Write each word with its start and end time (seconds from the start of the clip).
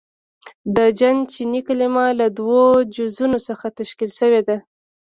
•د 0.75 0.77
جن 0.99 1.17
چیني 1.31 1.61
کلمه 1.67 2.05
له 2.19 2.27
دوو 2.37 2.61
جزونو 2.95 3.39
څخه 3.47 3.65
تشکیل 3.79 4.11
شوې 4.19 4.41
ده. 4.47 4.57